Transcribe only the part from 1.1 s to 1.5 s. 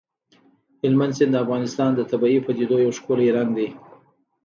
سیند د